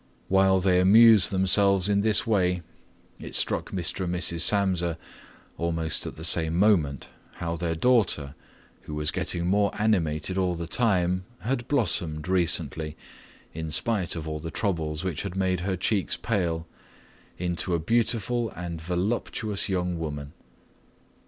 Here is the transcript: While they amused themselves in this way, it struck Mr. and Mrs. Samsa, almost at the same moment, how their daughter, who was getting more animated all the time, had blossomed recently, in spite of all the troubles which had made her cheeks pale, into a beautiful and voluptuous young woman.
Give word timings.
While 0.29 0.59
they 0.59 0.79
amused 0.79 1.29
themselves 1.29 1.87
in 1.87 2.01
this 2.01 2.25
way, 2.25 2.63
it 3.19 3.35
struck 3.35 3.69
Mr. 3.69 4.05
and 4.05 4.15
Mrs. 4.15 4.39
Samsa, 4.41 4.97
almost 5.59 6.07
at 6.07 6.15
the 6.15 6.23
same 6.23 6.57
moment, 6.57 7.09
how 7.33 7.55
their 7.55 7.75
daughter, 7.75 8.33
who 8.85 8.95
was 8.95 9.11
getting 9.11 9.45
more 9.45 9.69
animated 9.77 10.39
all 10.39 10.55
the 10.55 10.65
time, 10.65 11.25
had 11.41 11.67
blossomed 11.67 12.27
recently, 12.27 12.97
in 13.53 13.69
spite 13.69 14.15
of 14.15 14.27
all 14.27 14.39
the 14.39 14.49
troubles 14.49 15.03
which 15.03 15.21
had 15.21 15.35
made 15.35 15.59
her 15.59 15.77
cheeks 15.77 16.17
pale, 16.17 16.65
into 17.37 17.75
a 17.75 17.79
beautiful 17.79 18.49
and 18.55 18.81
voluptuous 18.81 19.69
young 19.69 19.99
woman. 19.99 20.33